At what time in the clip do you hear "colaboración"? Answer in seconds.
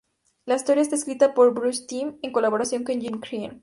2.31-2.83